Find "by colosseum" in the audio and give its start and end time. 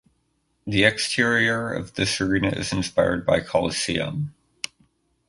3.23-4.33